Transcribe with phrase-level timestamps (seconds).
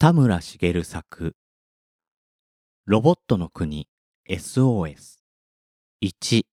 [0.00, 1.34] 田村茂作
[2.86, 3.88] ロボットの国
[4.30, 6.44] SOS1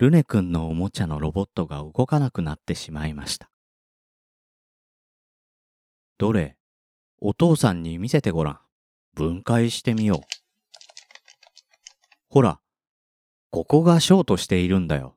[0.00, 3.48] ルネ君のおもちゃのロボットが動かなくなってしまいました。
[6.18, 6.56] どれ、
[7.20, 8.58] お父さんに見せてごらん。
[9.14, 10.20] 分解してみよう。
[12.28, 12.58] ほら、
[13.52, 15.16] ここがショートしているんだよ。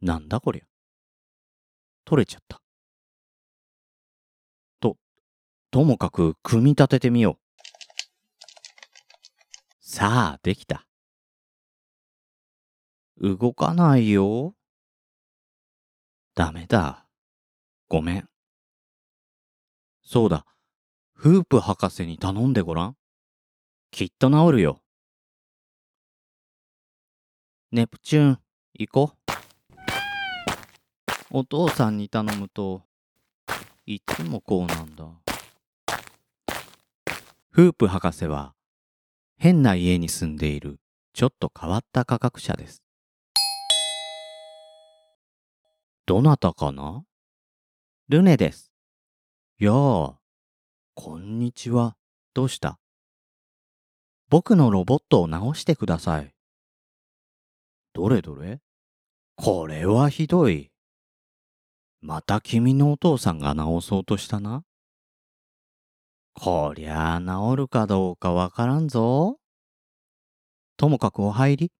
[0.00, 0.64] なんだこりゃ。
[2.04, 2.63] 取れちゃった。
[5.74, 7.36] ともかく組み立ててみよう。
[9.80, 10.86] さあ、できた。
[13.20, 14.54] 動かないよ。
[16.36, 17.08] ダメだ。
[17.88, 18.28] ごめん。
[20.04, 20.46] そうだ。
[21.12, 22.96] フープ博士に頼んでごらん。
[23.90, 24.80] きっと治るよ。
[27.72, 28.38] ネプチューン、
[28.74, 29.32] 行こう。
[31.32, 32.84] お父さんに頼むと、
[33.86, 35.23] いつもこうなんだ。
[37.56, 38.52] フープ博士は、
[39.38, 40.80] 変な家に住んでいる、
[41.12, 42.82] ちょっと変わった科学者です。
[46.04, 47.04] どなたかな？
[48.08, 48.72] ルネです。
[49.60, 50.18] やあ、
[50.96, 51.94] こんにちは。
[52.34, 52.80] どうした？
[54.30, 56.34] 僕のロボットを直してください。
[57.92, 58.58] どれどれ？
[59.36, 60.72] これはひどい。
[62.00, 64.64] また君のお父さんが直そうとしたな。
[66.34, 69.38] こりゃあ治るかどうかわからんぞ。
[70.76, 71.72] ともかくお入り。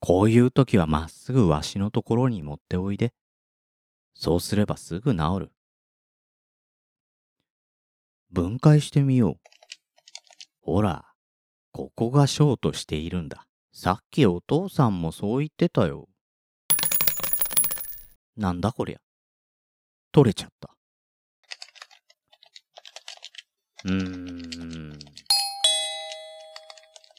[0.00, 3.12] こういう時はまっすぐわしのところに持っておいで。
[4.14, 5.52] そうすればすぐ治る。
[8.32, 9.36] 分解してみよう。
[10.62, 11.04] ほら、
[11.72, 13.46] ここがショートしているんだ。
[13.72, 16.08] さっきお父さんもそう言ってたよ。
[18.36, 18.98] なんだこりゃ。
[20.12, 20.79] 取れちゃった。
[23.84, 24.98] うーん。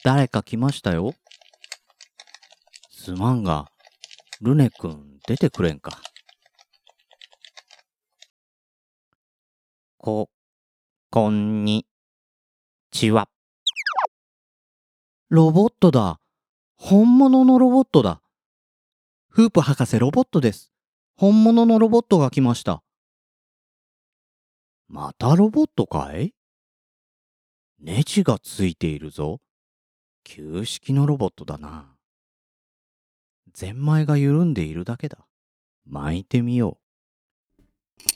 [0.04, 1.14] 誰か来ましたよ。
[2.90, 3.66] すまんが、
[4.40, 6.00] ルネ君出てくれんか。
[9.98, 10.30] こ、
[11.10, 11.86] こんに
[12.92, 13.28] ちは。
[15.28, 16.20] ロボットだ。
[16.76, 18.20] 本物のロボットだ。
[19.28, 20.72] フープ博士ロボットです。
[21.16, 22.82] 本物のロボットが来ました。
[24.88, 26.34] またロボットかい？
[27.82, 29.40] ネジがついているぞ。
[30.22, 31.96] 旧式のロボットだな。
[33.52, 35.26] ゼンマイが緩んでいるだけだ。
[35.84, 38.08] 巻いてみよう。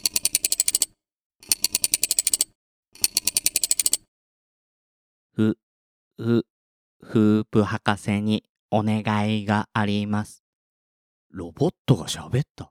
[5.35, 5.59] ふ、
[6.17, 6.47] ふ、
[7.03, 9.01] フープ博士にお願
[9.37, 10.45] いがあります。
[11.31, 12.71] ロボットが喋った。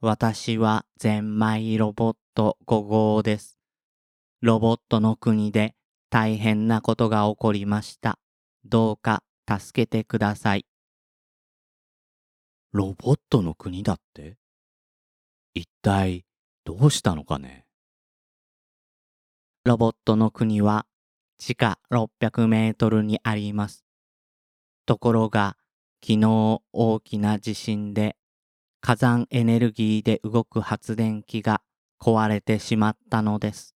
[0.00, 3.53] 私はゼンマイロボット5号です。
[4.46, 5.74] ロボットの国で
[6.10, 8.18] 大変なことが起こりました。
[8.66, 10.66] どうか助けてください。
[12.72, 14.36] ロボットの国だって？
[15.54, 16.26] 一体
[16.62, 17.64] どうしたのかね？
[19.64, 20.84] ロボットの国は
[21.38, 23.86] 地下600メートルにあります。
[24.84, 25.56] ところが
[26.06, 28.14] 昨日大きな地震で
[28.82, 31.62] 火山エネルギーで動く発電機が
[31.98, 33.73] 壊れてしまったのです。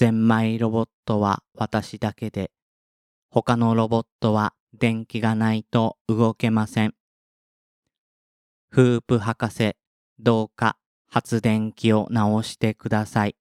[0.00, 2.52] ゼンマイロボットは私だけで、
[3.30, 6.94] 他のロボットは電気がないと動けません。
[8.70, 9.76] フープ博士、
[10.18, 13.36] どうか発電機を直してください。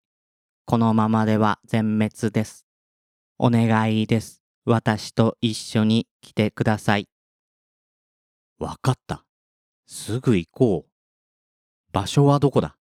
[0.66, 2.66] このままでは全滅です。
[3.38, 4.42] お願いです。
[4.66, 7.08] 私と一緒に来てください。
[8.58, 9.24] わかった。
[9.88, 10.92] すぐ行こう。
[11.94, 12.79] 場所はどこだ？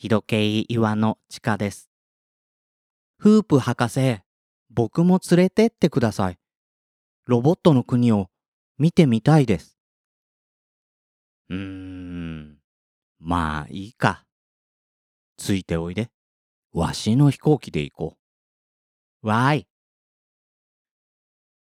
[0.00, 1.90] 日時計岩の地下です。
[3.18, 4.20] フープ博士、
[4.70, 6.38] 僕も連れてってください。
[7.26, 8.28] ロボットの国を
[8.78, 9.76] 見てみたいです。
[11.50, 12.56] うーん、
[13.18, 14.24] まあいいか。
[15.36, 16.08] ついておいで。
[16.72, 18.16] わしの飛行機で行こ
[19.22, 19.28] う。
[19.28, 19.66] わーい。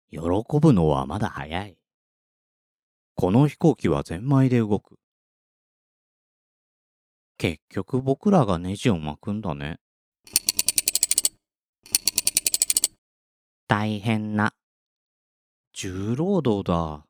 [0.09, 0.19] 喜
[0.59, 1.77] ぶのはまだ早い。
[3.13, 4.97] この飛行機はゼンマイで動く。
[7.44, 9.81] 結局僕らがネジを巻くんだね。
[13.68, 14.54] 大変な
[15.74, 17.06] 重労働だ。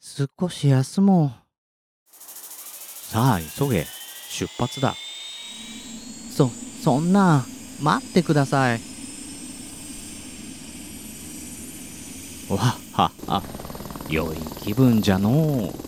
[0.00, 1.30] 少し休もう。
[2.10, 3.86] さあ急げ。
[4.30, 4.96] 出発だ。
[6.36, 6.48] そ、
[6.82, 7.44] そんな、
[7.80, 8.80] 待ってください。
[12.50, 12.60] わっ
[12.94, 13.42] はっは。
[14.10, 15.85] 良い気分じゃのう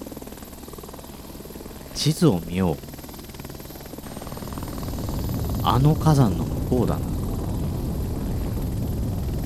[1.99, 2.77] 地図を見よう。
[5.65, 7.01] あの火山の向こうだな。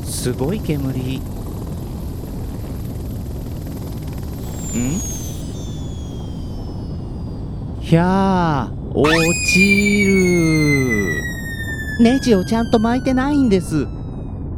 [0.04, 1.16] すごい煙。
[1.16, 1.22] ん？
[7.81, 9.10] ひゃー落
[9.50, 11.22] ちる。
[12.00, 13.87] ネジをちゃんと巻いてないんです。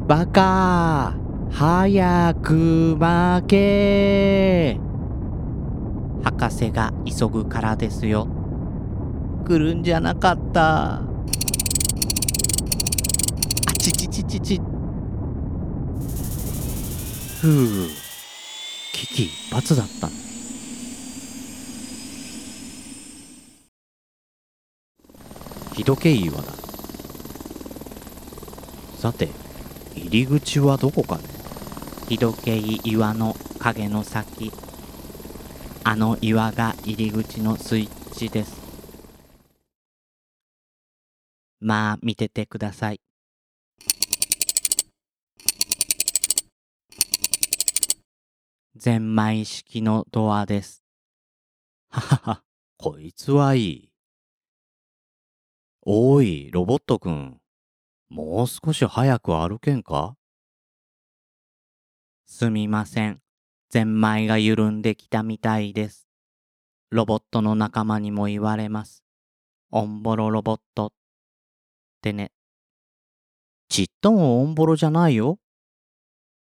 [0.09, 1.15] バカ
[1.53, 4.81] 早く巻け
[6.25, 8.27] 博士が急ぐからですよ。
[9.47, 10.95] 来るんじゃなかった。
[10.95, 11.05] あ
[13.79, 14.59] ちちちちち。
[17.43, 17.89] ふう
[18.95, 20.09] 危機一髪だった。
[20.09, 20.15] ね
[25.75, 26.53] 日時計岩だ
[28.99, 29.29] さて
[29.95, 31.25] 入り口はどこかね。
[32.09, 34.51] 日時計岩の影の先
[35.87, 38.59] あの岩が入り口のスイッチです。
[41.61, 43.01] まあ見ててください。
[48.75, 50.83] ゼンマイ式のドアです。
[51.91, 52.43] ははは。
[52.77, 53.91] こいつはいい。
[55.83, 57.39] おいロボットくん。
[58.09, 60.17] もう少し早く歩けんか？
[62.27, 63.24] すみません。
[63.75, 66.07] ゼンマイが緩んできたみたいです。
[66.91, 69.03] ロボットの仲間にも言われます。
[69.73, 70.91] オンボロロボットっ
[72.01, 72.31] てね。
[73.69, 75.41] ちっともオンボロじゃないよ。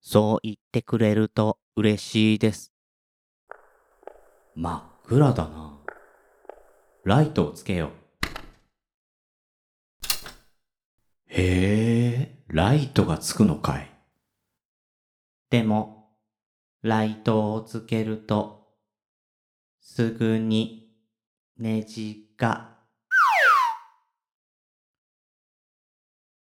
[0.02, 2.74] そう言ってくれると嬉しいです。
[4.54, 5.78] 真っ暗だな。
[7.06, 7.92] ライトをつけよう。
[11.28, 13.90] へえ、ライトがつくのかい。
[15.50, 16.03] でも、
[16.84, 18.68] ライトをつけると、
[19.80, 20.92] すぐに
[21.58, 22.78] ネジが。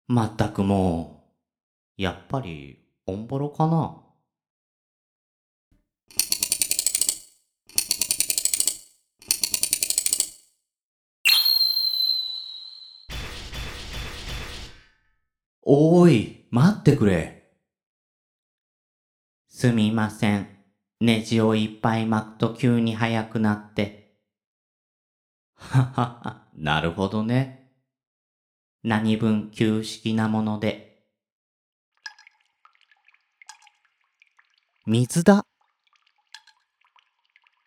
[0.06, 1.24] まったくも
[1.98, 4.00] う、やっぱりオンボロかな。
[15.62, 17.39] おーい、待ってくれ。
[19.52, 20.48] すみません。
[21.00, 24.16] ネジをいっぱい巻くと急に速くなって。
[25.56, 27.72] ははは、なるほどね。
[28.84, 31.04] 何分旧式なもので。
[34.86, 35.46] 水だ。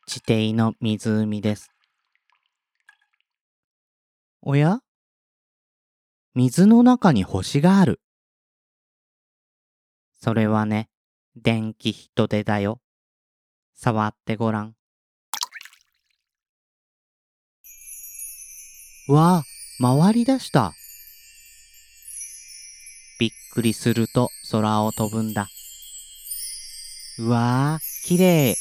[0.07, 1.69] 地底の湖です。
[4.41, 4.79] おや？
[6.33, 7.99] 水の中に星がある。
[10.13, 10.89] それはね、
[11.35, 12.79] 電気人手だよ。
[13.73, 14.75] 触ってごらん。
[19.07, 19.43] わあ、
[19.81, 20.73] 回り出した。
[23.19, 25.47] びっくりすると空を飛ぶんだ。
[27.19, 28.55] うわあ、きれい。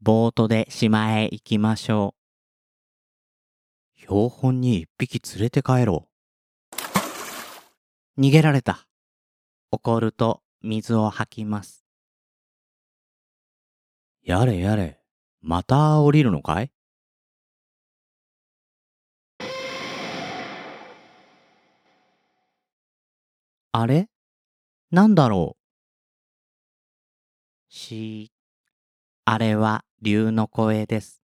[0.00, 2.14] ボートで島へ行きましょ
[3.96, 4.00] う。
[4.00, 6.11] 標本に一匹連れて帰ろう。
[8.18, 8.86] 逃げられた。
[9.70, 11.86] 怒ると水を吐きます。
[14.22, 15.00] やれやれ、
[15.40, 16.70] また降りるのかい？
[23.72, 24.10] あれ？
[24.90, 25.62] なんだろう？
[27.72, 28.30] し、
[29.24, 31.22] あれは竜の声です。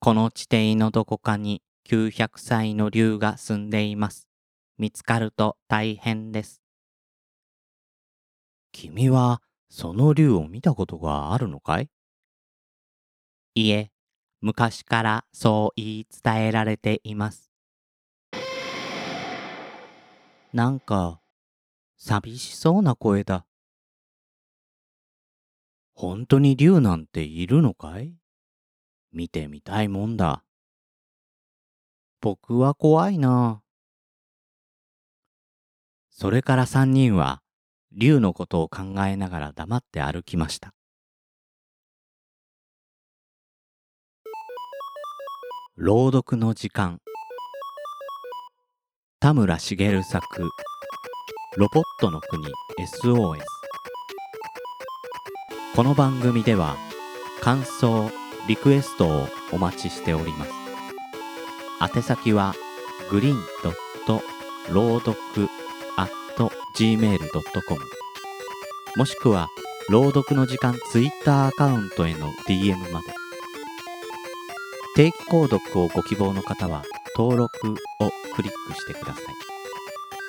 [0.00, 4.26] この地底のどこかに900歳の竜が住んでいます。
[4.78, 6.60] 見つかると大変です。
[8.72, 9.40] 君は
[9.70, 11.88] その竜を見たことがあるのかい？
[13.54, 13.90] いえ、
[14.42, 17.50] 昔からそう言い伝えられています。
[20.52, 21.20] なんか、
[21.96, 23.46] 寂しそうな声だ。
[25.94, 28.14] 本当に竜なんているのかい？
[29.10, 30.44] 見てみたいもんだ。
[32.20, 33.62] 僕は怖いな。
[36.18, 37.42] それから三人は
[37.92, 40.72] 竜のことを考えながら黙って歩きました。
[45.76, 47.00] 朗読の時間。
[49.20, 50.48] 田村茂作。
[51.58, 52.46] ロボットの国。
[52.78, 53.42] SOS
[55.74, 56.76] この番組では
[57.42, 58.10] 感想
[58.48, 60.50] リクエストをお待ちしております。
[61.94, 62.54] 宛先は
[63.10, 63.74] グリーンドッ
[64.06, 64.22] ト
[64.72, 65.65] 朗読。
[66.76, 67.80] gmail.com
[68.96, 69.48] もしくは
[69.88, 73.06] 朗読の時間 Twitter アカウントへの DM まで。
[74.94, 76.82] 定期購読をご希望の方は
[77.16, 79.24] 登録をクリックしてください。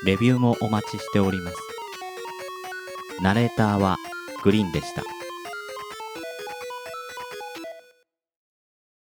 [0.05, 1.57] レビューもお待ちしております。
[3.21, 3.97] ナレーターは
[4.43, 5.03] グリーンでした。